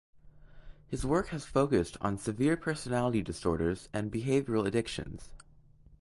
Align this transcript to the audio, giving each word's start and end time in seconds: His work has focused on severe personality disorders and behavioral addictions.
His 0.87 1.05
work 1.05 1.27
has 1.27 1.45
focused 1.45 1.95
on 2.01 2.17
severe 2.17 2.57
personality 2.57 3.21
disorders 3.21 3.87
and 3.93 4.11
behavioral 4.11 4.65
addictions. 4.65 5.29